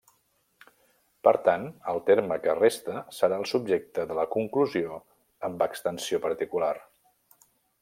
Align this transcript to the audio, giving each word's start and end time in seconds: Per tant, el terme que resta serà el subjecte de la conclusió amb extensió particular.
Per 1.27 1.33
tant, 1.47 1.67
el 1.93 2.01
terme 2.07 2.37
que 2.45 2.55
resta 2.61 3.03
serà 3.17 3.39
el 3.43 3.47
subjecte 3.51 4.07
de 4.13 4.17
la 4.21 4.27
conclusió 4.37 4.99
amb 5.51 5.63
extensió 5.69 6.23
particular. 6.27 6.75